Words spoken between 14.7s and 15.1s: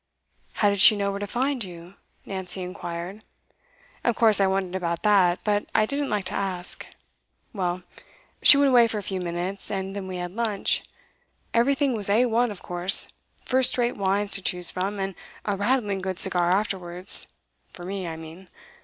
from,